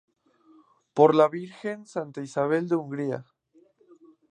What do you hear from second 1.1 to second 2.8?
la virgen Santa Isabel de